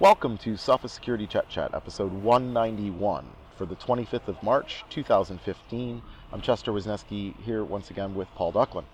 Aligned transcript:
Welcome 0.00 0.36
to 0.38 0.54
Sophos 0.54 0.90
Security 0.90 1.26
Chet 1.26 1.48
Chat, 1.48 1.72
episode 1.72 2.12
191 2.12 3.26
for 3.56 3.64
the 3.64 3.76
25th 3.76 4.28
of 4.28 4.42
March, 4.42 4.84
2015. 4.90 6.02
I'm 6.32 6.40
Chester 6.40 6.72
Wisniewski 6.72 7.40
here 7.42 7.64
once 7.64 7.90
again 7.90 8.14
with 8.14 8.28
Paul 8.34 8.52
Ducklin. 8.52 8.84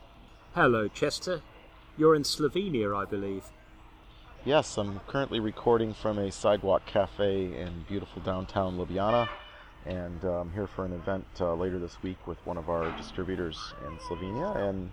Hello, 0.54 0.88
Chester. 0.88 1.43
You're 1.97 2.15
in 2.15 2.22
Slovenia, 2.22 2.94
I 2.94 3.06
believe. 3.06 3.44
Yes, 4.44 4.79
I'm 4.79 5.01
currently 5.06 5.40
recording 5.40 5.94
from 5.94 6.19
a 6.19 6.30
sidewalk 6.30 6.87
cafe 6.87 7.58
in 7.58 7.84
beautiful 7.89 8.22
downtown 8.22 8.76
Ljubljana, 8.76 9.29
and 9.87 10.22
I'm 10.25 10.52
here 10.52 10.66
for 10.66 10.84
an 10.84 10.93
event 10.93 11.26
uh, 11.40 11.54
later 11.54 11.79
this 11.79 12.02
week 12.02 12.26
with 12.26 12.39
one 12.47 12.57
of 12.57 12.69
our 12.69 12.90
distributors 12.97 13.75
in 13.87 13.97
Slovenia, 13.98 14.57
and 14.57 14.93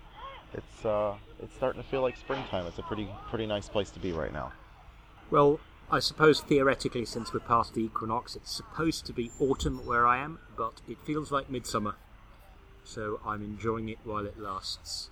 it's 0.54 0.84
uh, 0.84 1.14
it's 1.42 1.54
starting 1.54 1.82
to 1.82 1.88
feel 1.88 2.02
like 2.02 2.16
springtime. 2.16 2.66
It's 2.66 2.78
a 2.78 2.82
pretty 2.82 3.08
pretty 3.28 3.46
nice 3.46 3.68
place 3.68 3.90
to 3.90 3.98
be 3.98 4.12
right 4.12 4.32
now. 4.32 4.52
Well, 5.30 5.60
I 5.90 6.00
suppose 6.00 6.40
theoretically, 6.40 7.04
since 7.04 7.32
we're 7.32 7.40
past 7.40 7.74
the 7.74 7.82
equinox, 7.82 8.36
it's 8.36 8.50
supposed 8.50 9.06
to 9.06 9.12
be 9.12 9.30
autumn 9.40 9.86
where 9.86 10.06
I 10.06 10.18
am, 10.18 10.38
but 10.56 10.80
it 10.88 10.98
feels 11.04 11.30
like 11.30 11.50
midsummer. 11.50 11.96
So 12.84 13.20
I'm 13.24 13.42
enjoying 13.42 13.88
it 13.88 13.98
while 14.04 14.26
it 14.26 14.38
lasts. 14.38 15.10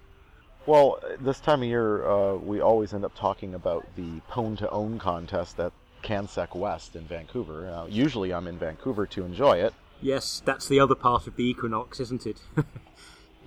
Well, 0.67 0.99
this 1.21 1.39
time 1.39 1.63
of 1.63 1.69
year, 1.69 2.07
uh, 2.07 2.35
we 2.35 2.61
always 2.61 2.93
end 2.93 3.05
up 3.05 3.15
talking 3.15 3.55
about 3.55 3.87
the 3.95 4.21
Pwn2Own 4.30 4.99
contest 4.99 5.61
at 5.61 5.73
CanSecWest 6.03 6.97
in 6.97 7.03
Vancouver. 7.03 7.71
Uh, 7.71 7.87
usually 7.87 8.33
I'm 8.33 8.47
in 8.47 8.59
Vancouver 8.59 9.07
to 9.07 9.25
enjoy 9.25 9.59
it. 9.59 9.75
Yes, 10.03 10.43
that's 10.45 10.69
the 10.69 10.80
other 10.80 10.95
part 10.95 11.27
of 11.27 11.37
the 11.37 11.45
equinox, 11.45 12.01
isn't 12.01 12.27
it? 12.27 12.39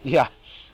yeah. 0.03 0.29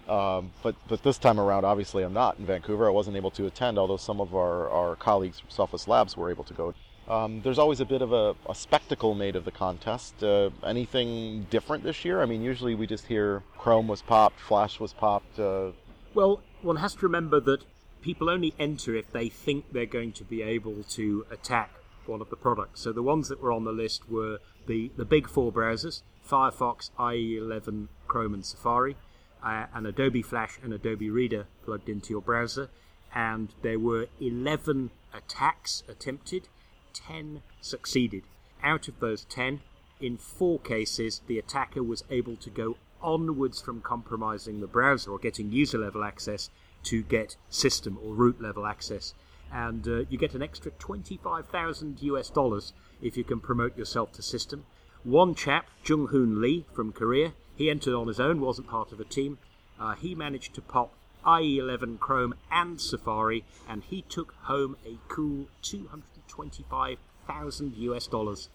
Um, 0.07 0.51
but 0.61 0.75
but 0.87 1.03
this 1.03 1.17
time 1.17 1.39
around, 1.39 1.65
obviously, 1.65 2.03
I'm 2.03 2.13
not 2.13 2.37
in 2.37 2.45
Vancouver. 2.45 2.87
I 2.87 2.91
wasn't 2.91 3.17
able 3.17 3.31
to 3.31 3.45
attend, 3.45 3.79
although 3.79 3.97
some 3.97 4.21
of 4.21 4.35
our, 4.35 4.69
our 4.69 4.95
colleagues 4.95 5.39
from 5.39 5.49
Sophos 5.49 5.87
Labs 5.87 6.15
were 6.15 6.29
able 6.29 6.43
to 6.43 6.53
go. 6.53 6.73
Um, 7.07 7.41
there's 7.41 7.59
always 7.59 7.79
a 7.79 7.85
bit 7.85 8.01
of 8.01 8.13
a, 8.13 8.35
a 8.49 8.55
spectacle 8.55 9.13
made 9.13 9.35
of 9.35 9.45
the 9.45 9.51
contest. 9.51 10.23
Uh, 10.23 10.49
anything 10.65 11.45
different 11.49 11.83
this 11.83 12.03
year? 12.03 12.21
I 12.21 12.25
mean, 12.25 12.41
usually 12.41 12.73
we 12.73 12.87
just 12.87 13.05
hear 13.05 13.43
Chrome 13.57 13.87
was 13.87 14.01
popped, 14.01 14.39
Flash 14.39 14.79
was 14.79 14.93
popped. 14.93 15.39
Uh... 15.39 15.71
Well, 16.15 16.41
one 16.61 16.77
has 16.77 16.95
to 16.95 17.01
remember 17.01 17.39
that 17.41 17.63
people 18.01 18.29
only 18.29 18.55
enter 18.57 18.95
if 18.95 19.11
they 19.11 19.29
think 19.29 19.71
they're 19.71 19.85
going 19.85 20.13
to 20.13 20.23
be 20.23 20.41
able 20.41 20.83
to 20.83 21.25
attack 21.29 21.71
one 22.07 22.21
of 22.21 22.29
the 22.29 22.35
products. 22.35 22.81
So 22.81 22.91
the 22.91 23.03
ones 23.03 23.29
that 23.29 23.41
were 23.41 23.51
on 23.51 23.65
the 23.65 23.71
list 23.71 24.09
were 24.09 24.39
the, 24.65 24.91
the 24.97 25.05
big 25.05 25.29
four 25.29 25.51
browsers 25.51 26.01
Firefox, 26.27 26.89
IE11, 26.97 27.87
Chrome, 28.07 28.33
and 28.33 28.43
Safari 28.43 28.95
uh, 29.43 29.65
an 29.73 29.85
Adobe 29.85 30.21
Flash 30.21 30.59
and 30.63 30.73
Adobe 30.73 31.09
Reader 31.09 31.47
plugged 31.63 31.89
into 31.89 32.11
your 32.11 32.21
browser, 32.21 32.69
and 33.13 33.53
there 33.61 33.79
were 33.79 34.07
11 34.19 34.91
attacks 35.13 35.83
attempted, 35.87 36.47
10 36.93 37.41
succeeded. 37.61 38.23
Out 38.63 38.87
of 38.87 38.99
those 38.99 39.25
10, 39.25 39.61
in 40.01 40.17
four 40.17 40.59
cases, 40.59 41.21
the 41.27 41.39
attacker 41.39 41.81
was 41.81 42.03
able 42.09 42.35
to 42.37 42.49
go 42.49 42.77
onwards 43.01 43.61
from 43.61 43.81
compromising 43.81 44.59
the 44.59 44.67
browser 44.67 45.11
or 45.11 45.19
getting 45.19 45.51
user 45.51 45.77
level 45.77 46.03
access 46.03 46.49
to 46.83 47.03
get 47.03 47.37
system 47.49 47.97
or 48.03 48.13
root 48.13 48.41
level 48.41 48.65
access. 48.65 49.13
And 49.51 49.87
uh, 49.87 50.05
you 50.09 50.17
get 50.17 50.33
an 50.33 50.41
extra 50.41 50.71
25,000 50.71 52.01
US 52.01 52.29
dollars 52.29 52.73
if 53.01 53.15
you 53.15 53.23
can 53.23 53.39
promote 53.39 53.77
yourself 53.77 54.11
to 54.13 54.21
system. 54.21 54.65
One 55.05 55.33
chap, 55.35 55.67
Jung 55.85 56.07
Hoon 56.07 56.41
Lee 56.41 56.65
from 56.73 56.91
Korea, 56.91 57.33
he 57.55 57.69
entered 57.69 57.93
on 57.93 58.07
his 58.07 58.19
own, 58.19 58.41
wasn't 58.41 58.67
part 58.67 58.91
of 58.91 58.99
a 58.99 59.03
team. 59.03 59.37
Uh, 59.79 59.93
he 59.93 60.15
managed 60.15 60.55
to 60.55 60.63
pop 60.63 60.95
IE11 61.23 61.99
Chrome 61.99 62.33
and 62.51 62.81
Safari, 62.81 63.43
and 63.69 63.83
he 63.83 64.01
took 64.01 64.33
home 64.45 64.77
a 64.83 64.97
cool 65.07 65.45
225,000 65.61 67.77
US 67.77 68.07
dollars. 68.07 68.49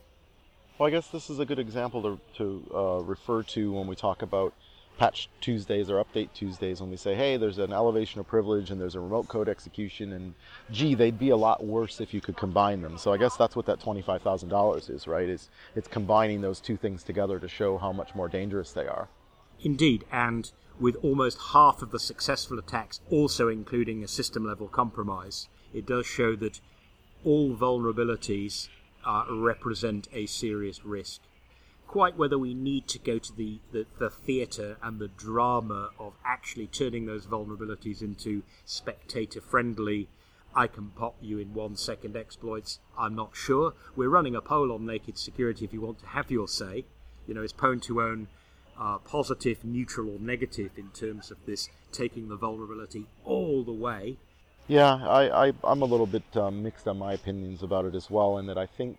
Well, 0.76 0.88
I 0.88 0.90
guess 0.90 1.06
this 1.06 1.30
is 1.30 1.38
a 1.38 1.46
good 1.46 1.60
example 1.60 2.02
to, 2.02 2.18
to 2.38 2.64
uh, 2.74 2.98
refer 3.04 3.44
to 3.44 3.72
when 3.72 3.86
we 3.86 3.94
talk 3.94 4.20
about 4.20 4.52
patch 4.98 5.28
Tuesdays 5.40 5.88
or 5.88 6.02
update 6.04 6.28
Tuesdays 6.34 6.80
when 6.80 6.90
we 6.90 6.96
say, 6.96 7.14
hey, 7.14 7.36
there's 7.36 7.58
an 7.58 7.72
elevation 7.72 8.20
of 8.20 8.26
privilege 8.26 8.70
and 8.70 8.80
there's 8.80 8.94
a 8.94 9.00
remote 9.00 9.28
code 9.28 9.48
execution, 9.48 10.12
and 10.12 10.34
gee, 10.70 10.94
they'd 10.94 11.18
be 11.18 11.30
a 11.30 11.36
lot 11.36 11.64
worse 11.64 12.00
if 12.00 12.12
you 12.12 12.20
could 12.20 12.36
combine 12.36 12.82
them. 12.82 12.98
So 12.98 13.12
I 13.12 13.16
guess 13.16 13.36
that's 13.36 13.56
what 13.56 13.66
that 13.66 13.80
$25,000 13.80 14.90
is, 14.90 15.06
right? 15.06 15.28
Is 15.28 15.48
it's 15.74 15.88
combining 15.88 16.42
those 16.42 16.60
two 16.60 16.76
things 16.76 17.02
together 17.02 17.38
to 17.38 17.48
show 17.48 17.78
how 17.78 17.92
much 17.92 18.14
more 18.14 18.28
dangerous 18.28 18.72
they 18.72 18.86
are. 18.86 19.08
Indeed, 19.62 20.04
and 20.12 20.50
with 20.78 20.96
almost 21.02 21.38
half 21.52 21.82
of 21.82 21.90
the 21.90 22.00
successful 22.00 22.58
attacks 22.58 23.00
also 23.10 23.48
including 23.48 24.02
a 24.02 24.08
system 24.08 24.46
level 24.46 24.68
compromise, 24.68 25.48
it 25.72 25.86
does 25.86 26.06
show 26.06 26.34
that 26.36 26.60
all 27.24 27.54
vulnerabilities 27.54 28.68
uh, 29.06 29.24
represent 29.30 30.08
a 30.12 30.26
serious 30.26 30.84
risk 30.84 31.20
quite 31.90 32.16
whether 32.16 32.38
we 32.38 32.54
need 32.54 32.86
to 32.86 33.00
go 33.00 33.18
to 33.18 33.32
the, 33.34 33.58
the, 33.72 33.84
the 33.98 34.08
theatre 34.08 34.76
and 34.80 35.00
the 35.00 35.08
drama 35.08 35.90
of 35.98 36.12
actually 36.24 36.68
turning 36.68 37.04
those 37.04 37.26
vulnerabilities 37.26 38.00
into 38.00 38.44
spectator 38.64 39.40
friendly 39.40 40.08
I 40.54 40.68
can 40.68 40.90
pop 40.90 41.16
you 41.20 41.38
in 41.38 41.52
one 41.52 41.76
second 41.76 42.16
exploits. 42.16 42.78
I'm 42.96 43.16
not 43.16 43.30
sure. 43.34 43.74
We're 43.96 44.08
running 44.08 44.36
a 44.36 44.40
poll 44.40 44.70
on 44.70 44.86
naked 44.86 45.18
security 45.18 45.64
if 45.64 45.72
you 45.72 45.80
want 45.80 45.98
to 46.00 46.06
have 46.06 46.30
your 46.30 46.46
say. 46.46 46.84
You 47.26 47.34
know, 47.34 47.42
is 47.42 47.52
Pwn2Own 47.52 48.26
uh, 48.78 48.98
positive, 48.98 49.64
neutral, 49.64 50.10
or 50.10 50.18
negative 50.20 50.72
in 50.76 50.90
terms 50.90 51.32
of 51.32 51.38
this 51.44 51.68
taking 51.92 52.28
the 52.28 52.36
vulnerability 52.36 53.06
all 53.24 53.64
the 53.64 53.72
way? 53.72 54.16
Yeah, 54.68 54.94
I, 54.94 55.48
I, 55.48 55.52
am 55.64 55.82
a 55.82 55.86
little 55.86 56.06
bit 56.06 56.36
um, 56.36 56.62
mixed 56.62 56.86
on 56.86 56.98
my 56.98 57.14
opinions 57.14 57.64
about 57.64 57.84
it 57.84 57.96
as 57.96 58.10
well, 58.10 58.38
in 58.38 58.46
that 58.46 58.58
I 58.58 58.66
think 58.66 58.98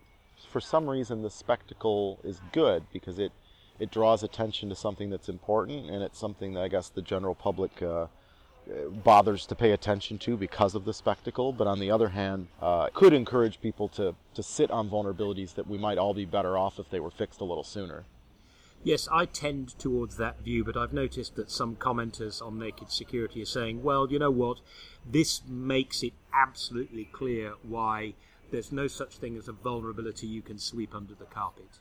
for 0.49 0.61
some 0.61 0.89
reason 0.89 1.21
the 1.21 1.29
spectacle 1.29 2.19
is 2.23 2.41
good 2.51 2.83
because 2.91 3.19
it 3.19 3.31
it 3.79 3.89
draws 3.89 4.21
attention 4.21 4.69
to 4.69 4.75
something 4.75 5.09
that's 5.09 5.27
important 5.27 5.89
and 5.89 6.03
it's 6.03 6.19
something 6.19 6.53
that 6.53 6.61
I 6.61 6.67
guess 6.67 6.89
the 6.89 7.01
general 7.01 7.33
public 7.33 7.81
uh, 7.81 8.07
bothers 9.03 9.45
to 9.47 9.55
pay 9.55 9.71
attention 9.71 10.17
to 10.19 10.37
because 10.37 10.75
of 10.75 10.85
the 10.85 10.93
spectacle. 10.93 11.51
But 11.51 11.67
on 11.67 11.79
the 11.79 11.89
other 11.91 12.09
hand, 12.09 12.47
uh, 12.61 12.89
could 12.93 13.13
encourage 13.13 13.61
people 13.61 13.87
to 13.89 14.15
to 14.33 14.43
sit 14.43 14.71
on 14.71 14.89
vulnerabilities 14.89 15.55
that 15.55 15.67
we 15.67 15.77
might 15.77 15.97
all 15.97 16.13
be 16.13 16.25
better 16.25 16.57
off 16.57 16.79
if 16.79 16.89
they 16.89 16.99
were 16.99 17.11
fixed 17.11 17.41
a 17.41 17.45
little 17.45 17.63
sooner. 17.63 18.05
Yes, 18.83 19.07
I 19.11 19.25
tend 19.25 19.77
towards 19.77 20.17
that 20.17 20.39
view, 20.41 20.63
but 20.63 20.75
I've 20.75 20.93
noticed 20.93 21.35
that 21.35 21.51
some 21.51 21.75
commenters 21.75 22.41
on 22.41 22.57
Naked 22.57 22.91
Security 22.91 23.43
are 23.43 23.45
saying, 23.45 23.83
well, 23.83 24.11
you 24.11 24.17
know 24.17 24.31
what, 24.31 24.57
this 25.05 25.43
makes 25.47 26.01
it 26.01 26.13
absolutely 26.33 27.05
clear 27.05 27.53
why 27.61 28.15
there's 28.51 28.71
no 28.71 28.87
such 28.87 29.17
thing 29.17 29.37
as 29.37 29.47
a 29.47 29.53
vulnerability 29.53 30.27
you 30.27 30.41
can 30.41 30.59
sweep 30.59 30.93
under 30.93 31.15
the 31.15 31.25
carpet. 31.25 31.79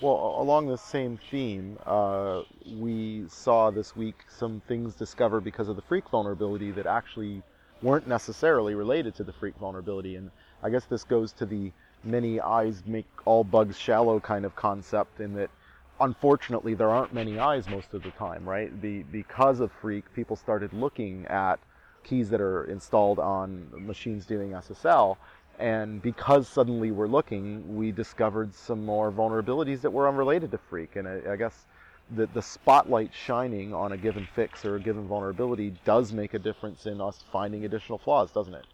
Well, 0.00 0.36
along 0.38 0.68
the 0.68 0.76
same 0.76 1.18
theme, 1.30 1.78
uh, 1.86 2.42
we 2.78 3.24
saw 3.28 3.70
this 3.70 3.96
week 3.96 4.16
some 4.28 4.60
things 4.68 4.94
discovered 4.94 5.40
because 5.40 5.68
of 5.68 5.76
the 5.76 5.82
freak 5.82 6.08
vulnerability 6.10 6.70
that 6.72 6.86
actually 6.86 7.42
weren't 7.82 8.06
necessarily 8.06 8.74
related 8.74 9.14
to 9.16 9.24
the 9.24 9.32
freak 9.32 9.56
vulnerability. 9.56 10.16
And 10.16 10.30
I 10.62 10.68
guess 10.68 10.84
this 10.84 11.02
goes 11.02 11.32
to 11.32 11.46
the 11.46 11.72
many 12.04 12.40
eyes 12.40 12.82
make 12.86 13.06
all 13.24 13.42
bugs 13.42 13.78
shallow 13.78 14.20
kind 14.20 14.44
of 14.44 14.54
concept 14.54 15.20
in 15.20 15.34
that 15.34 15.50
unfortunately 15.98 16.74
there 16.74 16.90
aren't 16.90 17.14
many 17.14 17.38
eyes 17.38 17.66
most 17.68 17.94
of 17.94 18.02
the 18.02 18.10
time, 18.12 18.46
right? 18.46 18.80
The, 18.82 19.02
because 19.04 19.60
of 19.60 19.72
freak, 19.72 20.12
people 20.14 20.36
started 20.36 20.74
looking 20.74 21.26
at 21.26 21.58
keys 22.04 22.28
that 22.30 22.40
are 22.40 22.64
installed 22.64 23.18
on 23.18 23.68
machines 23.74 24.26
doing 24.26 24.50
SSL 24.50 25.16
and 25.58 26.02
because 26.02 26.48
suddenly 26.48 26.90
we're 26.90 27.06
looking, 27.06 27.76
we 27.76 27.92
discovered 27.92 28.54
some 28.54 28.84
more 28.84 29.10
vulnerabilities 29.10 29.80
that 29.80 29.90
were 29.90 30.08
unrelated 30.08 30.50
to 30.50 30.58
Freak. 30.58 30.96
And 30.96 31.08
I, 31.08 31.32
I 31.32 31.36
guess 31.36 31.66
the, 32.10 32.26
the 32.26 32.42
spotlight 32.42 33.12
shining 33.14 33.74
on 33.74 33.92
a 33.92 33.96
given 33.96 34.26
fix 34.34 34.64
or 34.64 34.76
a 34.76 34.80
given 34.80 35.06
vulnerability 35.06 35.74
does 35.84 36.12
make 36.12 36.34
a 36.34 36.38
difference 36.38 36.86
in 36.86 37.00
us 37.00 37.24
finding 37.32 37.64
additional 37.64 37.98
flaws, 37.98 38.30
doesn't 38.30 38.54
it? 38.54 38.66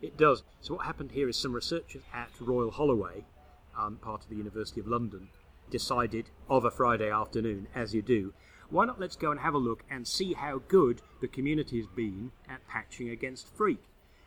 It 0.00 0.16
does. 0.16 0.44
So 0.60 0.74
what 0.74 0.86
happened 0.86 1.12
here 1.12 1.28
is 1.28 1.36
some 1.36 1.52
researchers 1.52 2.02
at 2.14 2.30
Royal 2.40 2.70
Holloway, 2.70 3.24
um, 3.76 3.96
part 3.96 4.22
of 4.22 4.30
the 4.30 4.36
University 4.36 4.80
of 4.80 4.86
London, 4.86 5.28
decided 5.70 6.26
of 6.48 6.64
a 6.64 6.70
Friday 6.70 7.10
afternoon, 7.10 7.66
as 7.74 7.94
you 7.94 8.02
do, 8.02 8.32
why 8.70 8.84
not 8.84 9.00
let's 9.00 9.16
go 9.16 9.30
and 9.30 9.40
have 9.40 9.54
a 9.54 9.58
look 9.58 9.82
and 9.90 10.06
see 10.06 10.34
how 10.34 10.62
good 10.68 11.02
the 11.20 11.28
community 11.28 11.78
has 11.78 11.86
been 11.86 12.32
at 12.48 12.66
patching 12.68 13.08
against 13.08 13.48
Freak. 13.48 13.82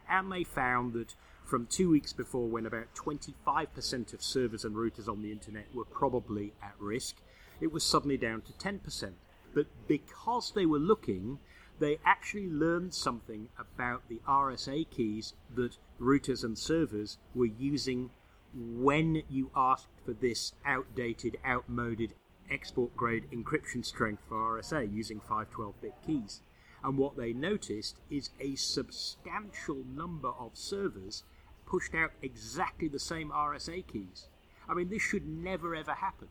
And 0.09 0.31
they 0.31 0.43
found 0.43 0.93
that 0.93 1.15
from 1.51 1.65
two 1.65 1.89
weeks 1.89 2.13
before 2.13 2.47
when 2.47 2.65
about 2.65 2.95
25% 2.95 4.13
of 4.13 4.23
servers 4.23 4.63
and 4.63 4.73
routers 4.73 5.09
on 5.09 5.21
the 5.21 5.33
internet 5.33 5.65
were 5.75 5.83
probably 5.83 6.53
at 6.63 6.73
risk, 6.79 7.17
it 7.59 7.73
was 7.73 7.83
suddenly 7.83 8.15
down 8.15 8.41
to 8.41 8.53
10%. 8.53 9.11
But 9.53 9.67
because 9.85 10.53
they 10.55 10.65
were 10.65 10.79
looking, 10.79 11.39
they 11.77 11.99
actually 12.05 12.47
learned 12.47 12.93
something 12.93 13.49
about 13.59 14.07
the 14.07 14.21
RSA 14.25 14.89
keys 14.91 15.33
that 15.53 15.77
routers 15.99 16.45
and 16.45 16.57
servers 16.57 17.17
were 17.35 17.47
using 17.47 18.11
when 18.55 19.21
you 19.29 19.51
asked 19.53 19.89
for 20.05 20.13
this 20.13 20.53
outdated, 20.65 21.37
outmoded 21.45 22.13
export 22.49 22.95
grade 22.95 23.25
encryption 23.29 23.83
strength 23.83 24.23
for 24.29 24.37
RSA 24.37 24.89
using 24.89 25.19
512 25.19 25.81
bit 25.81 25.95
keys. 26.07 26.39
And 26.81 26.97
what 26.97 27.17
they 27.17 27.33
noticed 27.33 27.97
is 28.09 28.29
a 28.39 28.55
substantial 28.55 29.83
number 29.93 30.29
of 30.29 30.51
servers 30.53 31.23
pushed 31.71 31.95
out 31.95 32.11
exactly 32.21 32.89
the 32.89 32.99
same 32.99 33.31
RSA 33.31 33.87
keys. 33.87 34.27
I 34.67 34.73
mean, 34.73 34.89
this 34.89 35.01
should 35.01 35.25
never 35.25 35.73
ever 35.73 35.93
happen. 35.93 36.27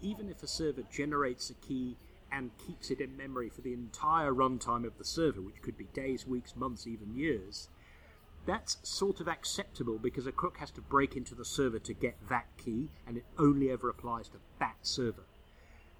Even 0.00 0.30
if 0.30 0.42
a 0.42 0.46
server 0.46 0.82
generates 0.90 1.50
a 1.50 1.54
key 1.54 1.98
and 2.32 2.56
keeps 2.56 2.90
it 2.90 2.98
in 2.98 3.14
memory 3.14 3.50
for 3.50 3.60
the 3.60 3.74
entire 3.74 4.32
runtime 4.32 4.86
of 4.86 4.96
the 4.96 5.04
server, 5.04 5.42
which 5.42 5.60
could 5.60 5.76
be 5.76 5.84
days, 5.92 6.26
weeks, 6.26 6.56
months, 6.56 6.86
even 6.86 7.14
years, 7.14 7.68
that's 8.46 8.78
sort 8.82 9.20
of 9.20 9.28
acceptable 9.28 9.98
because 9.98 10.26
a 10.26 10.32
crook 10.32 10.56
has 10.56 10.70
to 10.70 10.80
break 10.80 11.16
into 11.16 11.34
the 11.34 11.44
server 11.44 11.78
to 11.78 11.92
get 11.92 12.16
that 12.30 12.46
key, 12.56 12.88
and 13.06 13.18
it 13.18 13.24
only 13.38 13.70
ever 13.70 13.90
applies 13.90 14.28
to 14.28 14.38
that 14.58 14.76
server. 14.80 15.26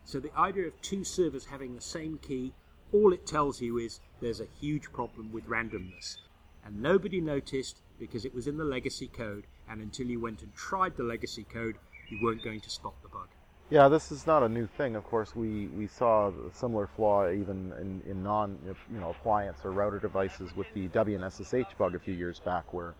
So 0.06 0.18
the 0.18 0.34
idea 0.34 0.66
of 0.66 0.80
two 0.80 1.04
servers 1.04 1.44
having 1.44 1.74
the 1.74 1.82
same 1.82 2.18
key, 2.22 2.54
all 2.90 3.12
it 3.12 3.26
tells 3.26 3.60
you 3.60 3.76
is 3.76 4.00
there's 4.20 4.40
a 4.40 4.48
huge 4.58 4.90
problem 4.94 5.30
with 5.30 5.46
randomness. 5.46 6.16
And 6.64 6.80
nobody 6.80 7.20
noticed 7.20 7.82
because 8.02 8.24
it 8.24 8.34
was 8.34 8.48
in 8.48 8.56
the 8.56 8.64
legacy 8.64 9.06
code, 9.06 9.44
and 9.70 9.80
until 9.80 10.08
you 10.08 10.20
went 10.20 10.42
and 10.42 10.52
tried 10.56 10.96
the 10.96 11.04
legacy 11.04 11.44
code, 11.44 11.76
you 12.10 12.18
weren't 12.20 12.42
going 12.42 12.60
to 12.60 12.68
spot 12.68 12.94
the 13.00 13.08
bug. 13.08 13.28
Yeah, 13.70 13.88
this 13.88 14.10
is 14.10 14.26
not 14.26 14.42
a 14.42 14.48
new 14.48 14.66
thing. 14.66 14.96
Of 14.96 15.04
course, 15.04 15.36
we, 15.36 15.68
we 15.68 15.86
saw 15.86 16.28
a 16.28 16.52
similar 16.52 16.88
flaw 16.88 17.30
even 17.30 17.72
in, 17.80 18.02
in 18.10 18.22
non 18.22 18.58
you 18.92 18.98
know 18.98 19.10
appliance 19.10 19.58
or 19.64 19.70
router 19.70 20.00
devices 20.00 20.50
with 20.56 20.66
the 20.74 20.88
Debian 20.88 21.22
SSH 21.30 21.74
bug 21.78 21.94
a 21.94 21.98
few 22.00 22.12
years 22.12 22.40
back, 22.40 22.74
where 22.74 22.94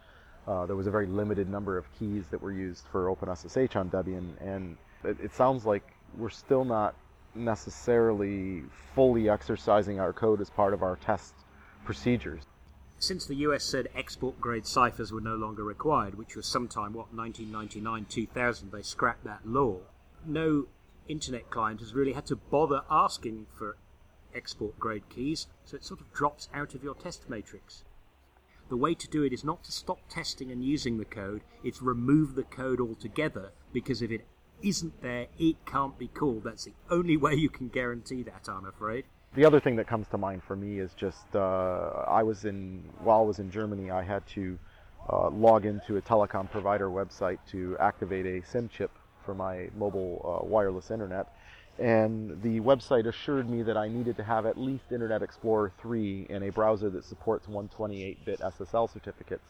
uh, 0.46 0.66
there 0.66 0.76
was 0.76 0.87
a 0.87 0.90
very 0.90 1.06
limited 1.06 1.50
number 1.50 1.76
of 1.76 1.84
keys 1.99 2.28
that 2.31 2.40
were 2.40 2.52
used 2.52 2.84
for 2.93 3.14
OpenSSH 3.14 3.75
on 3.75 3.90
Debian, 3.90 4.31
and 4.40 4.76
it, 5.02 5.16
it 5.20 5.34
sounds 5.34 5.66
like 5.66 5.82
we're 6.16 6.31
still 6.31 6.64
not 6.64 6.94
necessarily 7.34 8.62
fully 8.94 9.28
exercising 9.28 9.99
our 9.99 10.12
code 10.12 10.40
as 10.40 10.49
part 10.49 10.72
of 10.72 10.84
our 10.84 10.94
test 10.96 11.34
procedures. 11.84 12.44
Since 13.02 13.26
the 13.26 13.34
US 13.46 13.64
said 13.64 13.88
export 13.96 14.40
grade 14.40 14.64
ciphers 14.64 15.12
were 15.12 15.20
no 15.20 15.34
longer 15.34 15.64
required, 15.64 16.14
which 16.14 16.37
was 16.37 16.46
sometime, 16.46 16.93
what, 16.93 17.12
1999 17.12 18.06
2000, 18.08 18.70
they 18.70 18.82
scrapped 18.82 19.25
that 19.25 19.44
law 19.44 19.81
no 20.25 20.66
internet 21.08 21.50
client 21.50 21.81
has 21.81 21.94
really 21.94 22.12
had 22.12 22.26
to 22.26 22.37
bother 22.37 22.82
asking 22.90 23.46
for 23.52 23.76
export 24.34 24.78
grade 24.78 25.08
keys, 25.08 25.46
so 25.64 25.76
it 25.76 25.84
sort 25.84 26.00
of 26.00 26.12
drops 26.12 26.49
out 26.54 26.75
of 26.75 26.82
your 26.82 26.94
test 26.94 27.28
matrix. 27.28 27.84
The 28.69 28.76
way 28.76 28.94
to 28.94 29.08
do 29.08 29.22
it 29.22 29.32
is 29.32 29.44
not 29.44 29.64
to 29.64 29.72
stop 29.72 29.99
testing 30.08 30.50
and 30.50 30.64
using 30.64 30.96
the 30.99 31.04
code, 31.04 31.43
it's 31.62 31.82
remove 31.82 32.34
the 32.34 32.44
code 32.44 32.81
altogether 32.81 33.50
because 33.72 34.00
if 34.00 34.10
it 34.10 34.26
isn't 34.62 35.02
there, 35.02 35.26
it 35.38 35.66
can't 35.66 35.99
be 35.99 36.08
called. 36.08 36.44
That's 36.44 36.64
the 36.64 36.72
only 36.88 37.16
way 37.25 37.34
you 37.34 37.50
can 37.50 37.69
guarantee 37.69 38.22
that, 38.22 38.49
I'm 38.49 38.64
afraid. 38.64 39.04
The 39.34 39.46
other 39.46 39.61
thing 39.61 39.76
that 39.76 39.87
comes 39.87 40.08
to 40.08 40.19
mind 40.19 40.43
for 40.43 40.56
me 40.56 40.79
is 40.79 40.93
just 40.93 41.34
uh, 41.34 42.05
I 42.06 42.23
was 42.23 42.44
in 42.44 42.82
while 43.02 43.20
I 43.20 43.23
was 43.23 43.38
in 43.38 43.50
Germany, 43.50 43.90
I 43.90 44.02
had 44.02 44.26
to 44.29 44.58
uh, 45.11 45.31
log 45.31 45.64
into 45.64 45.96
a 45.96 46.02
telecom 46.02 46.50
provider 46.50 46.88
website 46.90 47.38
to 47.50 47.76
activate 47.79 48.26
a 48.26 48.46
SIM 48.46 48.69
chip 48.69 48.90
for 49.25 49.34
my 49.34 49.70
mobile 49.76 50.43
uh, 50.43 50.46
wireless 50.46 50.90
internet. 50.90 51.34
And 51.79 52.43
the 52.43 52.61
website 52.61 53.06
assured 53.06 53.49
me 53.49 53.62
that 53.62 53.76
I 53.76 53.88
needed 53.88 54.19
to 54.19 54.25
have 54.25 54.44
at 54.44 54.58
least 54.58 54.93
Internet 54.93 55.23
Explorer 55.23 55.73
3 55.81 56.26
in 56.28 56.43
a 56.43 56.50
browser 56.50 56.90
that 56.90 57.05
supports 57.05 57.46
128-bit 57.46 58.40
SSL 58.40 58.93
certificates. 58.93 59.44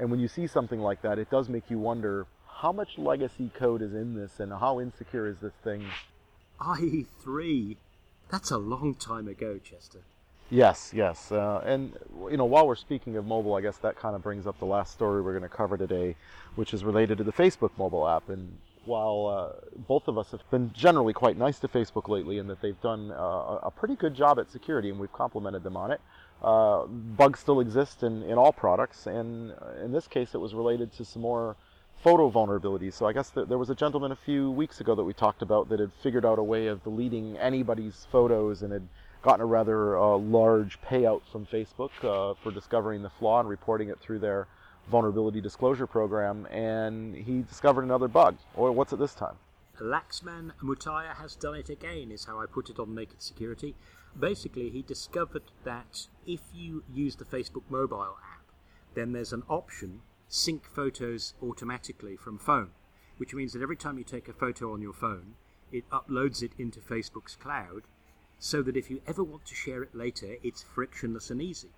And 0.00 0.10
when 0.10 0.18
you 0.18 0.26
see 0.26 0.48
something 0.48 0.80
like 0.80 1.02
that, 1.02 1.18
it 1.18 1.30
does 1.30 1.48
make 1.48 1.70
you 1.70 1.78
wonder 1.78 2.26
how 2.48 2.72
much 2.72 2.98
legacy 2.98 3.50
code 3.54 3.82
is 3.82 3.94
in 3.94 4.16
this 4.16 4.40
and 4.40 4.52
how 4.52 4.80
insecure 4.80 5.28
is 5.28 5.38
this 5.38 5.52
thing? 5.62 5.84
IE3. 6.60 7.76
That's 8.30 8.50
a 8.50 8.58
long 8.58 8.94
time 8.94 9.26
ago, 9.26 9.58
Chester. 9.58 10.00
Yes, 10.50 10.92
yes. 10.94 11.30
Uh, 11.30 11.62
and, 11.64 11.96
you 12.30 12.36
know, 12.36 12.44
while 12.44 12.66
we're 12.66 12.76
speaking 12.76 13.16
of 13.16 13.26
mobile, 13.26 13.54
I 13.54 13.60
guess 13.60 13.76
that 13.78 13.96
kind 13.96 14.16
of 14.16 14.22
brings 14.22 14.46
up 14.46 14.58
the 14.58 14.66
last 14.66 14.92
story 14.92 15.22
we're 15.22 15.36
going 15.38 15.48
to 15.48 15.56
cover 15.56 15.76
today, 15.76 16.16
which 16.56 16.74
is 16.74 16.84
related 16.84 17.18
to 17.18 17.24
the 17.24 17.32
Facebook 17.32 17.70
mobile 17.78 18.08
app. 18.08 18.28
And 18.28 18.56
while 18.84 19.26
uh, 19.26 19.66
both 19.86 20.08
of 20.08 20.18
us 20.18 20.32
have 20.32 20.48
been 20.50 20.72
generally 20.72 21.12
quite 21.12 21.36
nice 21.36 21.60
to 21.60 21.68
Facebook 21.68 22.08
lately 22.08 22.38
and 22.38 22.50
that 22.50 22.60
they've 22.60 22.80
done 22.80 23.12
uh, 23.12 23.58
a 23.62 23.70
pretty 23.70 23.94
good 23.94 24.14
job 24.14 24.38
at 24.40 24.50
security 24.50 24.90
and 24.90 24.98
we've 24.98 25.12
complimented 25.12 25.62
them 25.62 25.76
on 25.76 25.92
it, 25.92 26.00
uh, 26.42 26.86
bugs 26.86 27.38
still 27.38 27.60
exist 27.60 28.02
in, 28.02 28.22
in 28.24 28.38
all 28.38 28.52
products. 28.52 29.06
And 29.06 29.52
uh, 29.52 29.84
in 29.84 29.92
this 29.92 30.08
case, 30.08 30.34
it 30.34 30.38
was 30.38 30.54
related 30.54 30.92
to 30.94 31.04
some 31.04 31.22
more 31.22 31.56
photo 32.02 32.30
vulnerabilities. 32.30 32.94
So 32.94 33.06
I 33.06 33.12
guess 33.12 33.30
there 33.30 33.58
was 33.58 33.70
a 33.70 33.74
gentleman 33.74 34.12
a 34.12 34.16
few 34.16 34.50
weeks 34.50 34.80
ago 34.80 34.94
that 34.94 35.04
we 35.04 35.12
talked 35.12 35.42
about 35.42 35.68
that 35.68 35.80
had 35.80 35.92
figured 36.02 36.24
out 36.24 36.38
a 36.38 36.42
way 36.42 36.66
of 36.66 36.82
deleting 36.82 37.36
anybody's 37.38 38.06
photos 38.10 38.62
and 38.62 38.72
had 38.72 38.86
gotten 39.22 39.42
a 39.42 39.46
rather 39.46 39.98
uh, 39.98 40.16
large 40.16 40.80
payout 40.80 41.20
from 41.30 41.46
Facebook 41.46 41.90
uh, 42.02 42.34
for 42.42 42.50
discovering 42.50 43.02
the 43.02 43.10
flaw 43.10 43.40
and 43.40 43.48
reporting 43.48 43.88
it 43.90 44.00
through 44.00 44.18
their 44.18 44.46
vulnerability 44.90 45.40
disclosure 45.40 45.86
program, 45.86 46.46
and 46.46 47.14
he 47.14 47.42
discovered 47.42 47.84
another 47.84 48.08
bug. 48.08 48.36
Or 48.54 48.72
what's 48.72 48.92
it 48.92 48.98
this 48.98 49.14
time? 49.14 49.36
Laxman 49.80 50.52
Muthiyah 50.62 51.16
has 51.16 51.36
done 51.36 51.54
it 51.54 51.70
again, 51.70 52.10
is 52.10 52.24
how 52.24 52.40
I 52.40 52.46
put 52.46 52.70
it 52.70 52.78
on 52.78 52.94
Naked 52.94 53.22
Security. 53.22 53.74
Basically, 54.18 54.70
he 54.70 54.82
discovered 54.82 55.44
that 55.64 56.08
if 56.26 56.40
you 56.52 56.82
use 56.92 57.16
the 57.16 57.24
Facebook 57.24 57.62
mobile 57.68 58.16
app, 58.34 58.44
then 58.94 59.12
there's 59.12 59.32
an 59.32 59.44
option 59.48 60.00
sync 60.30 60.64
photos 60.64 61.34
automatically 61.42 62.16
from 62.16 62.38
phone, 62.38 62.70
which 63.18 63.34
means 63.34 63.52
that 63.52 63.60
every 63.60 63.76
time 63.76 63.98
you 63.98 64.04
take 64.04 64.28
a 64.28 64.32
photo 64.32 64.72
on 64.72 64.80
your 64.80 64.94
phone, 64.94 65.34
it 65.70 65.84
uploads 65.90 66.42
it 66.42 66.52
into 66.56 66.80
Facebook's 66.80 67.36
cloud 67.36 67.82
so 68.38 68.62
that 68.62 68.76
if 68.78 68.90
you 68.90 69.02
ever 69.06 69.22
want 69.22 69.44
to 69.44 69.54
share 69.54 69.82
it 69.82 69.94
later, 69.94 70.36
it's 70.42 70.62
frictionless 70.62 71.30
and 71.30 71.42
easy 71.42 71.68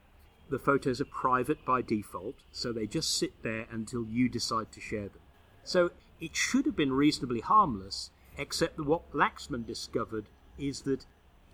the 0.53 0.59
photos 0.59 1.01
are 1.01 1.07
private 1.07 1.65
by 1.65 1.83
default, 1.83 2.37
so 2.53 2.73
they 2.73 2.87
just 2.87 3.17
sit 3.17 3.43
there 3.43 3.67
until 3.71 4.05
you 4.05 4.29
decide 4.29 4.71
to 4.71 4.81
share 4.81 5.09
them. 5.09 5.23
So 5.65 5.91
it 6.21 6.37
should 6.37 6.67
have 6.67 6.77
been 6.77 6.93
reasonably 6.93 7.41
harmless, 7.41 8.11
except 8.37 8.77
that 8.77 8.87
what 8.87 9.11
Laxman 9.13 9.67
discovered 9.67 10.27
is 10.59 10.83
that 10.83 11.07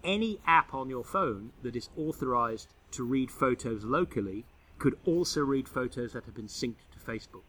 any 0.02 0.40
app 0.46 0.74
on 0.74 0.90
your 0.90 1.04
phone 1.04 1.52
that 1.62 1.76
is 1.76 1.88
authorized 1.96 2.74
to 2.92 3.04
read 3.04 3.30
photos 3.30 3.84
locally 3.84 4.44
could 4.78 4.98
also 5.04 5.42
read 5.42 5.68
photos 5.68 6.12
that 6.12 6.24
have 6.24 6.34
been 6.34 6.46
synced 6.46 6.87
Facebook. 7.08 7.44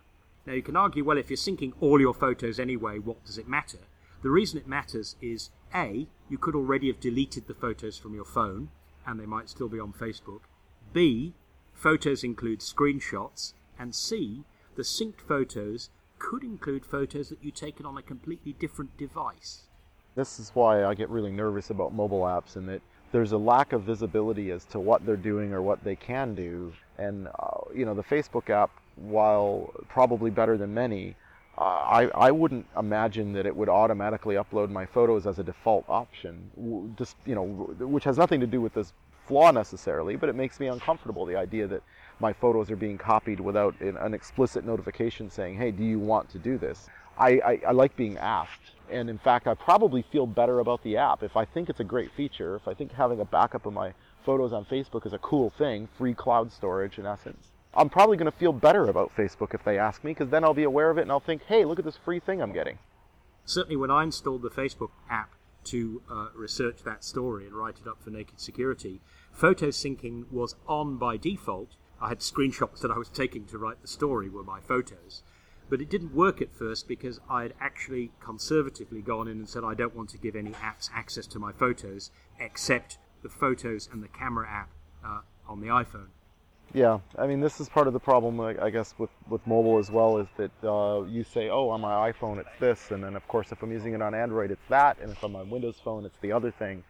Now 0.45 0.53
you 0.53 0.61
can 0.61 0.77
argue, 0.77 1.03
well, 1.03 1.17
if 1.17 1.29
you're 1.29 1.37
syncing 1.37 1.73
all 1.81 1.99
your 1.99 2.13
photos 2.13 2.59
anyway, 2.59 2.97
what 2.99 3.23
does 3.25 3.37
it 3.37 3.47
matter? 3.47 3.79
The 4.21 4.29
reason 4.29 4.57
it 4.57 4.67
matters 4.67 5.15
is 5.21 5.49
A, 5.73 6.07
you 6.29 6.37
could 6.37 6.55
already 6.55 6.87
have 6.87 6.99
deleted 6.99 7.47
the 7.47 7.53
photos 7.53 7.97
from 7.97 8.13
your 8.13 8.25
phone, 8.25 8.69
and 9.05 9.19
they 9.19 9.25
might 9.25 9.49
still 9.49 9.69
be 9.69 9.79
on 9.79 9.93
Facebook. 9.93 10.41
B, 10.93 11.33
photos 11.73 12.23
include 12.23 12.59
screenshots, 12.59 13.53
and 13.77 13.93
C, 13.95 14.43
the 14.75 14.83
synced 14.83 15.21
photos 15.21 15.89
could 16.17 16.43
include 16.43 16.85
photos 16.85 17.29
that 17.29 17.39
you've 17.41 17.55
taken 17.55 17.85
on 17.85 17.97
a 17.97 18.01
completely 18.01 18.53
different 18.53 18.97
device. 18.97 19.63
This 20.15 20.39
is 20.39 20.51
why 20.53 20.83
I 20.83 20.93
get 20.93 21.09
really 21.09 21.31
nervous 21.31 21.69
about 21.69 21.93
mobile 21.93 22.21
apps 22.21 22.55
and 22.55 22.67
that 22.67 22.81
there's 23.11 23.31
a 23.31 23.37
lack 23.37 23.73
of 23.73 23.83
visibility 23.83 24.51
as 24.51 24.65
to 24.65 24.79
what 24.79 25.05
they're 25.05 25.15
doing 25.15 25.53
or 25.53 25.61
what 25.61 25.83
they 25.83 25.95
can 25.95 26.35
do. 26.35 26.73
And, 26.97 27.27
uh, 27.27 27.61
you 27.73 27.85
know, 27.85 27.93
the 27.93 28.03
Facebook 28.03 28.49
app, 28.49 28.69
while 28.95 29.73
probably 29.87 30.29
better 30.29 30.57
than 30.57 30.73
many, 30.73 31.15
uh, 31.57 31.61
I, 31.61 32.09
I 32.15 32.31
wouldn't 32.31 32.65
imagine 32.77 33.33
that 33.33 33.45
it 33.45 33.55
would 33.55 33.69
automatically 33.69 34.35
upload 34.35 34.69
my 34.69 34.85
photos 34.85 35.27
as 35.27 35.39
a 35.39 35.43
default 35.43 35.85
option, 35.89 36.93
just, 36.97 37.17
you 37.25 37.35
know, 37.35 37.45
which 37.45 38.05
has 38.05 38.17
nothing 38.17 38.39
to 38.39 38.47
do 38.47 38.61
with 38.61 38.73
this 38.73 38.93
flaw 39.25 39.51
necessarily, 39.51 40.15
but 40.15 40.29
it 40.29 40.35
makes 40.35 40.59
me 40.59 40.67
uncomfortable 40.67 41.25
the 41.25 41.35
idea 41.35 41.67
that 41.67 41.83
my 42.19 42.33
photos 42.33 42.71
are 42.71 42.75
being 42.75 42.97
copied 42.97 43.39
without 43.39 43.79
an, 43.81 43.97
an 43.97 44.13
explicit 44.13 44.65
notification 44.65 45.29
saying, 45.29 45.57
hey, 45.57 45.71
do 45.71 45.83
you 45.83 45.99
want 45.99 46.29
to 46.29 46.39
do 46.39 46.57
this? 46.57 46.89
I, 47.17 47.29
I, 47.45 47.61
I, 47.67 47.71
like 47.71 47.95
being 47.95 48.17
asked. 48.17 48.71
And 48.89 49.09
in 49.09 49.17
fact, 49.17 49.45
I 49.45 49.53
probably 49.53 50.01
feel 50.01 50.25
better 50.25 50.59
about 50.59 50.81
the 50.83 50.97
app. 50.97 51.21
If 51.21 51.35
I 51.37 51.45
think 51.45 51.69
it's 51.69 51.79
a 51.81 51.83
great 51.83 52.11
feature, 52.11 52.55
if 52.55 52.67
I 52.67 52.73
think 52.73 52.93
having 52.93 53.19
a 53.19 53.25
backup 53.25 53.65
of 53.65 53.73
my 53.73 53.93
photos 54.25 54.53
on 54.53 54.65
Facebook 54.65 55.05
is 55.05 55.13
a 55.13 55.19
cool 55.19 55.49
thing, 55.49 55.87
free 55.97 56.13
cloud 56.13 56.51
storage 56.51 56.97
in 56.97 57.05
essence, 57.05 57.51
I'm 57.73 57.89
probably 57.89 58.17
going 58.17 58.31
to 58.31 58.37
feel 58.37 58.53
better 58.53 58.87
about 58.87 59.15
Facebook 59.15 59.53
if 59.53 59.63
they 59.63 59.77
ask 59.77 60.03
me, 60.03 60.11
because 60.11 60.29
then 60.29 60.43
I'll 60.43 60.53
be 60.53 60.63
aware 60.63 60.89
of 60.89 60.97
it 60.97 61.03
and 61.03 61.11
I'll 61.11 61.19
think, 61.19 61.43
hey, 61.47 61.65
look 61.65 61.79
at 61.79 61.85
this 61.85 61.97
free 61.97 62.19
thing 62.19 62.41
I'm 62.41 62.51
getting. 62.51 62.79
Certainly, 63.45 63.77
when 63.77 63.91
I 63.91 64.03
installed 64.03 64.41
the 64.41 64.49
Facebook 64.49 64.91
app 65.09 65.33
to 65.65 66.01
uh, 66.09 66.27
research 66.35 66.83
that 66.83 67.03
story 67.03 67.45
and 67.45 67.53
write 67.53 67.77
it 67.79 67.87
up 67.87 68.01
for 68.01 68.09
Naked 68.09 68.39
Security, 68.39 69.01
photo 69.31 69.67
syncing 69.67 70.31
was 70.31 70.55
on 70.67 70.97
by 70.97 71.17
default. 71.17 71.75
I 72.01 72.09
had 72.09 72.19
screenshots 72.19 72.79
that 72.81 72.91
I 72.91 72.97
was 72.97 73.09
taking 73.09 73.45
to 73.47 73.57
write 73.57 73.81
the 73.81 73.87
story 73.87 74.29
were 74.29 74.43
my 74.43 74.61
photos. 74.61 75.21
But 75.69 75.81
it 75.81 75.89
didn't 75.89 76.15
work 76.15 76.41
at 76.41 76.55
first 76.55 76.87
because 76.87 77.19
I 77.29 77.43
had 77.43 77.53
actually 77.59 78.11
conservatively 78.19 79.01
gone 79.01 79.27
in 79.27 79.37
and 79.37 79.49
said 79.49 79.63
I 79.63 79.75
don't 79.75 79.95
want 79.95 80.09
to 80.11 80.17
give 80.17 80.35
any 80.35 80.51
apps 80.51 80.89
access 80.93 81.27
to 81.27 81.39
my 81.39 81.51
photos 81.51 82.09
except 82.39 82.97
the 83.21 83.29
photos 83.29 83.87
and 83.91 84.01
the 84.01 84.07
camera 84.07 84.49
app 84.49 84.69
uh, 85.05 85.21
on 85.47 85.61
the 85.61 85.67
iPhone. 85.67 86.07
Yeah, 86.71 86.99
I 87.17 87.25
mean, 87.25 87.39
this 87.39 87.59
is 87.59 87.67
part 87.67 87.87
of 87.87 87.93
the 87.93 87.99
problem, 87.99 88.39
I 88.39 88.69
guess, 88.69 88.93
with, 88.99 89.09
with 89.27 89.45
mobile 89.47 89.79
as 89.79 89.89
well, 89.89 90.17
is 90.17 90.27
that 90.37 90.51
uh, 90.63 91.01
you 91.03 91.23
say, 91.23 91.49
oh, 91.49 91.69
on 91.69 91.81
my 91.81 92.11
iPhone 92.11 92.39
it's 92.39 92.59
this, 92.59 92.91
and 92.91 93.03
then 93.03 93.15
of 93.15 93.27
course 93.27 93.51
if 93.51 93.63
I'm 93.63 93.71
using 93.71 93.93
it 93.93 94.01
on 94.03 94.13
Android 94.13 94.51
it's 94.51 94.67
that, 94.69 94.97
and 95.01 95.11
if 95.11 95.23
I'm 95.23 95.35
on 95.35 95.49
Windows 95.49 95.77
Phone 95.83 96.05
it's 96.05 96.19
the 96.21 96.31
other 96.31 96.51
thing 96.51 96.83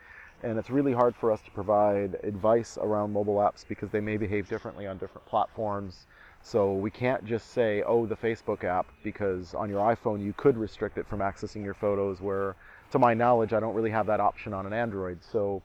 and 0.44 0.58
it's 0.58 0.70
really 0.70 0.94
hard 0.94 1.16
for 1.16 1.32
us 1.32 1.42
to 1.42 1.52
provide 1.52 2.18
advice 2.24 2.78
around 2.82 3.12
mobile 3.12 3.36
apps 3.36 3.66
because 3.68 3.90
they 3.90 4.00
may 4.00 4.18
behave 4.18 4.48
differently 4.48 4.88
on 4.88 4.98
different 4.98 5.26
platforms. 5.28 6.06
So 6.42 6.74
we 6.74 6.90
can't 6.90 7.26
just 7.26 7.52
say, 7.52 7.84
oh, 7.84 8.06
the 8.06 8.16
Facebook 8.16 8.64
app, 8.64 8.88
because 9.04 9.54
on 9.54 9.70
your 9.70 9.82
iPhone 9.82 10.24
you 10.24 10.34
could 10.34 10.58
restrict 10.58 10.98
it 10.98 11.08
from 11.08 11.20
accessing 11.20 11.64
your 11.64 11.74
photos, 11.74 12.22
where 12.22 12.56
to 12.92 13.00
my 13.00 13.14
knowledge, 13.14 13.52
I 13.52 13.60
don't 13.60 13.76
really 13.76 13.90
have 13.90 14.06
that 14.08 14.22
option 14.22 14.54
on 14.54 14.66
an 14.66 14.72
Android. 14.72 15.20
So 15.22 15.62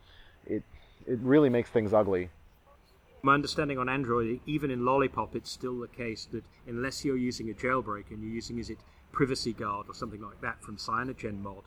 it, 0.46 0.64
it 1.06 1.18
really 1.20 1.48
makes 1.48 1.70
things 1.70 1.92
ugly. 1.92 2.30
My 3.24 3.32
understanding 3.32 3.78
on 3.78 3.88
Android, 3.88 4.40
even 4.44 4.70
in 4.70 4.84
Lollipop, 4.84 5.34
it's 5.34 5.50
still 5.50 5.80
the 5.80 5.88
case 5.88 6.28
that 6.32 6.44
unless 6.66 7.06
you're 7.06 7.16
using 7.16 7.48
a 7.48 7.54
jailbreak 7.54 8.10
and 8.10 8.22
you're 8.22 8.34
using, 8.34 8.58
is 8.58 8.68
it 8.68 8.76
Privacy 9.12 9.54
Guard 9.54 9.86
or 9.88 9.94
something 9.94 10.20
like 10.20 10.42
that 10.42 10.62
from 10.62 10.76
CyanogenMod, 10.76 11.62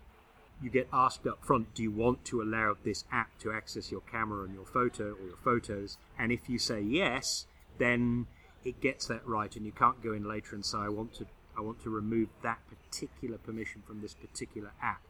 you 0.61 0.69
get 0.69 0.87
asked 0.93 1.25
up 1.25 1.43
front, 1.43 1.73
do 1.73 1.81
you 1.81 1.89
want 1.89 2.23
to 2.25 2.43
allow 2.43 2.75
this 2.83 3.05
app 3.11 3.39
to 3.39 3.51
access 3.51 3.89
your 3.89 4.01
camera 4.01 4.43
and 4.43 4.53
your 4.53 4.67
photo 4.67 5.15
or 5.15 5.25
your 5.25 5.37
photos? 5.43 5.97
And 6.19 6.31
if 6.31 6.47
you 6.47 6.59
say 6.59 6.79
yes, 6.79 7.47
then 7.79 8.27
it 8.63 8.79
gets 8.79 9.07
that 9.07 9.27
right, 9.27 9.55
and 9.55 9.65
you 9.65 9.71
can't 9.71 10.03
go 10.03 10.13
in 10.13 10.29
later 10.29 10.53
and 10.53 10.63
say, 10.63 10.77
I 10.77 10.89
want 10.89 11.15
to, 11.15 11.25
I 11.57 11.61
want 11.61 11.81
to 11.81 11.89
remove 11.89 12.29
that 12.43 12.59
particular 12.69 13.39
permission 13.39 13.81
from 13.87 14.01
this 14.01 14.13
particular 14.13 14.73
app. 14.79 15.01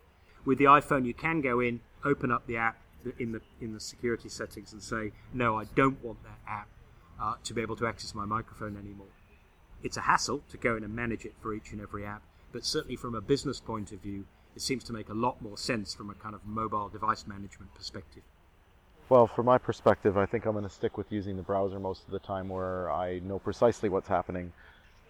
With 0.46 0.60
the 0.60 0.66
iPhone, 0.66 1.06
you 1.06 1.14
can 1.14 1.42
go 1.42 1.60
in, 1.60 1.82
open 2.06 2.32
up 2.32 2.48
the 2.48 2.56
app, 2.56 2.78
in 3.20 3.32
the 3.32 3.42
in 3.62 3.74
the 3.74 3.80
security 3.80 4.30
settings 4.30 4.74
and 4.74 4.82
say, 4.82 5.12
no, 5.34 5.58
I 5.58 5.66
don't 5.76 6.04
want 6.04 6.24
that 6.24 6.40
app 6.48 6.68
uh, 7.22 7.36
to 7.44 7.54
be 7.54 7.62
able 7.62 7.76
to 7.78 7.88
access 7.88 8.14
my 8.14 8.26
microphone 8.26 8.78
anymore. 8.78 9.08
It's 9.84 9.98
a 9.98 10.02
hassle 10.02 10.42
to 10.50 10.58
go 10.58 10.76
in 10.76 10.84
and 10.84 10.96
manage 10.96 11.26
it 11.26 11.34
for 11.42 11.54
each 11.54 11.72
and 11.72 11.82
every 11.82 12.06
app, 12.06 12.24
but 12.52 12.66
certainly 12.66 12.96
from 12.96 13.16
a 13.16 13.22
business 13.22 13.60
point 13.60 13.92
of 13.92 14.00
view, 14.00 14.26
it 14.56 14.62
seems 14.62 14.84
to 14.86 14.94
make 14.94 15.10
a 15.10 15.14
lot 15.14 15.42
more 15.42 15.58
sense 15.58 15.94
from 15.94 16.10
a 16.10 16.16
kind 16.16 16.34
of 16.34 16.46
mobile 16.46 16.90
device 16.90 17.28
management 17.28 17.74
perspective. 17.76 18.24
Well, 19.10 19.28
from 19.28 19.46
my 19.46 19.58
perspective, 19.58 20.18
I 20.18 20.26
think 20.26 20.46
I'm 20.46 20.52
going 20.52 20.64
to 20.66 20.70
stick 20.70 20.98
with 20.98 21.12
using 21.12 21.38
the 21.38 21.44
browser 21.44 21.80
most 21.80 22.04
of 22.06 22.12
the 22.12 22.20
time 22.20 22.50
where 22.50 22.92
I 22.92 23.20
know 23.20 23.40
precisely 23.40 23.88
what's 23.88 24.08
happening. 24.08 24.52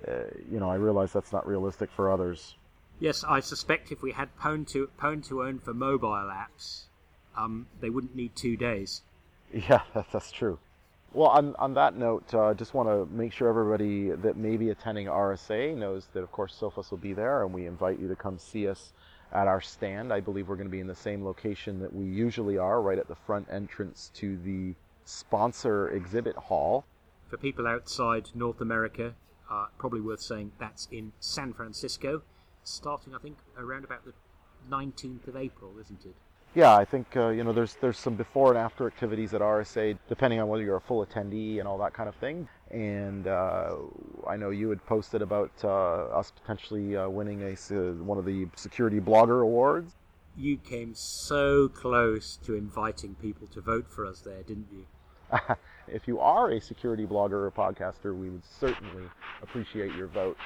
Uh, 0.08 0.25
you 0.51 0.60
know, 0.60 0.70
I 0.70 0.75
realize 0.75 1.12
that's 1.12 1.32
not 1.34 1.48
realistic 1.48 1.89
for 1.96 2.12
others. 2.12 2.56
Yes, 3.00 3.24
I 3.24 3.39
suspect 3.39 3.92
if 3.92 4.01
we 4.01 4.12
had 4.12 4.36
Pwn 4.38 4.68
to, 4.70 4.89
Pwn 5.00 5.27
to 5.30 5.44
Own 5.44 5.60
for 5.60 5.74
mobile 5.74 6.10
apps, 6.10 6.87
um, 7.38 7.67
they 7.79 7.89
wouldn't 7.89 8.15
need 8.15 8.36
two 8.36 8.58
days. 8.58 9.03
Yeah, 9.53 9.82
that's 10.12 10.32
true. 10.32 10.60
Well, 11.13 11.29
on, 11.29 11.56
on 11.58 11.74
that 11.75 11.96
note, 11.96 12.34
I 12.34 12.50
uh, 12.50 12.53
just 12.53 12.74
want 12.74 12.89
to 12.89 13.06
make 13.15 13.32
sure 13.32 13.48
everybody 13.48 14.12
that 14.12 14.36
may 14.36 14.58
be 14.58 14.70
attending 14.70 15.08
RSA 15.08 15.75
knows 15.75 16.08
that, 16.13 16.22
of 16.22 16.32
course, 16.32 16.56
Sophos 16.60 16.91
will 16.91 16.98
be 16.98 17.13
there, 17.13 17.44
and 17.44 17.53
we 17.53 17.65
invite 17.65 18.00
you 18.00 18.10
to 18.10 18.15
come 18.15 18.38
see 18.38 18.67
us 18.67 18.91
at 19.32 19.48
our 19.48 19.62
stand. 19.62 20.12
I 20.12 20.20
believe 20.20 20.50
we're 20.50 20.58
going 20.58 20.67
to 20.67 20.72
be 20.72 20.82
in 20.82 20.88
the 20.88 20.96
same 20.96 21.24
location 21.24 21.79
that 21.79 21.94
we 21.94 22.06
usually 22.06 22.58
are, 22.58 22.82
right 22.82 23.00
at 23.00 23.08
the 23.08 23.15
front 23.15 23.48
entrance 23.50 24.12
to 24.15 24.38
the 24.38 24.75
sponsor 25.06 25.89
exhibit 25.89 26.36
hall. 26.36 26.86
For 27.29 27.38
people 27.38 27.67
outside 27.67 28.29
North 28.36 28.60
America, 28.62 29.15
uh, 29.50 29.67
probably 29.77 30.01
worth 30.01 30.22
saying 30.22 30.51
that's 30.60 30.88
in 30.91 31.13
San 31.20 31.53
Francisco, 31.53 32.22
starting, 32.63 33.15
I 33.15 33.20
think, 33.20 33.38
around 33.58 33.86
about 33.86 34.03
the 34.03 34.13
19th 34.70 35.27
of 35.27 35.38
April, 35.38 35.79
isn't 35.79 36.06
it? 36.06 36.15
Yeah, 36.56 36.75
I 36.75 36.86
think 36.86 37.16
uh, 37.16 37.30
you 37.30 37.44
know 37.44 37.54
there's 37.54 37.75
there's 37.82 38.00
some 38.00 38.16
before 38.16 38.50
and 38.50 38.58
after 38.58 38.88
activities 38.88 39.34
at 39.34 39.42
RSA, 39.42 39.98
depending 40.10 40.39
on 40.39 40.48
whether 40.48 40.63
you're 40.63 40.77
a 40.77 40.82
full 40.82 41.06
attendee 41.06 41.60
and 41.60 41.68
all 41.68 41.77
that 41.80 41.94
kind 41.94 42.10
of 42.10 42.16
thing. 42.16 42.48
And 42.72 43.27
uh, 43.27 43.75
I 44.27 44.38
know 44.38 44.50
you 44.50 44.70
had 44.70 44.84
posted 44.86 45.22
about 45.22 45.51
uh, 45.63 45.68
us 45.68 46.32
potentially 46.32 46.98
uh, 46.98 47.10
winning 47.10 47.44
a 47.44 47.54
one 48.04 48.18
of 48.18 48.25
the 48.25 48.48
security 48.56 49.00
blogger 49.00 49.42
awards. 49.42 49.94
You 50.36 50.58
came 50.58 50.94
so 50.94 51.68
close 51.68 52.38
to 52.46 52.54
inviting 52.56 53.16
people 53.16 53.48
to 53.48 53.62
vote 53.62 53.89
for 53.89 54.06
us 54.06 54.22
there, 54.22 54.44
didn't 54.44 54.68
you? 54.72 54.86
if 55.88 56.08
you 56.08 56.20
are 56.20 56.51
a 56.51 56.62
security 56.62 57.06
blogger 57.06 57.34
or 57.34 57.51
podcaster, 57.51 58.16
we 58.18 58.30
would 58.30 58.46
certainly 58.46 59.04
appreciate 59.42 59.94
your 59.96 60.08
vote. 60.08 60.38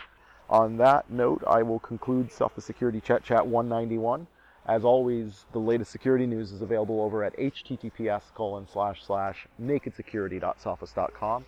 On 0.50 0.78
that 0.78 1.10
note, 1.10 1.44
I 1.48 1.64
will 1.64 1.80
conclude 1.80 2.30
Sophos 2.30 2.64
Security 2.64 3.00
Chet 3.00 3.24
Chat 3.24 3.46
191. 3.46 4.28
As 4.68 4.86
always, 4.86 5.46
the 5.54 5.60
latest 5.60 5.92
security 5.92 6.28
news 6.28 6.52
is 6.52 6.62
available 6.62 7.02
over 7.02 7.24
at 7.24 7.36
https 7.38 8.34
colon 8.36 8.68
slash 8.72 9.04
slash 9.04 9.48
nakedsecurity.sophos.com. 9.62 11.46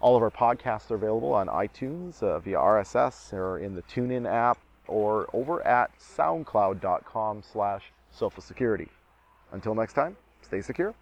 All 0.00 0.16
of 0.16 0.22
our 0.22 0.30
podcasts 0.30 0.90
are 0.90 0.96
available 0.96 1.32
on 1.32 1.46
iTunes 1.48 2.22
uh, 2.22 2.38
via 2.38 2.56
RSS 2.56 3.32
or 3.32 3.58
in 3.58 3.74
the 3.74 3.82
TuneIn 3.82 4.30
app 4.30 4.58
or 4.86 5.28
over 5.32 5.66
at 5.66 5.90
soundcloud.com 5.98 7.42
slash 7.42 7.92
sophosecurity. 8.18 8.88
Until 9.52 9.74
next 9.74 9.94
time, 9.94 10.16
stay 10.42 10.60
secure. 10.60 10.94